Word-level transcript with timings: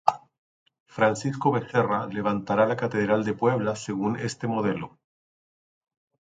Francisco 0.87 1.51
Becerra 1.51 2.07
levantará 2.07 2.65
la 2.65 2.75
catedral 2.75 3.23
de 3.23 3.35
Puebla 3.35 3.75
según 3.75 4.15
este 4.17 4.47
modelo. 4.47 4.97